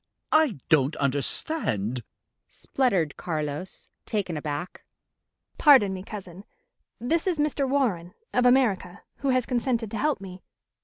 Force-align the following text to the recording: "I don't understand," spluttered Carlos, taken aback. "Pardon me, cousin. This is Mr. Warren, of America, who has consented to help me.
"I 0.31 0.57
don't 0.67 0.95
understand," 0.95 2.01
spluttered 2.49 3.17
Carlos, 3.17 3.87
taken 4.07 4.35
aback. 4.35 4.83
"Pardon 5.59 5.93
me, 5.93 6.01
cousin. 6.01 6.43
This 6.99 7.27
is 7.27 7.37
Mr. 7.37 7.69
Warren, 7.69 8.15
of 8.33 8.47
America, 8.47 9.03
who 9.17 9.29
has 9.29 9.45
consented 9.45 9.91
to 9.91 9.99
help 9.99 10.19
me. 10.19 10.41